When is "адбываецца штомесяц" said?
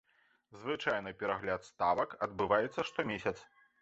2.29-3.37